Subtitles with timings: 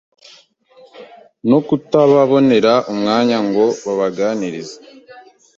[1.49, 4.75] no kutababonera umwanya ngo babaganirize